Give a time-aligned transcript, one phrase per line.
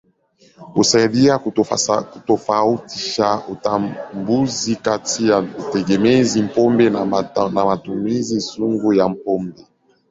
[0.75, 1.37] Husaidia
[2.17, 7.05] kutofautisha utambuzi kati ya utegemezi pombe na
[7.49, 9.65] matumizi sugu ya pombe.